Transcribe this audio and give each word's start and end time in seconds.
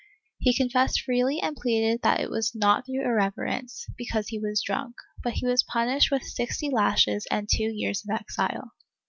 He 0.39 0.57
confessed 0.57 0.99
freely 1.01 1.39
and 1.39 1.55
pleaded 1.55 2.01
that 2.01 2.19
it 2.19 2.31
was 2.31 2.55
not 2.55 2.87
through 2.87 3.05
irreverence, 3.05 3.85
because 3.99 4.29
he 4.29 4.39
was 4.39 4.63
drunk, 4.63 4.95
but 5.23 5.33
he 5.33 5.45
was 5.45 5.61
punished 5.61 6.09
with 6.09 6.23
sixty 6.23 6.71
lashes 6.71 7.27
and 7.29 7.47
two 7.47 7.69
years 7.71 8.03
of 8.03 8.15
exile. 8.19 8.71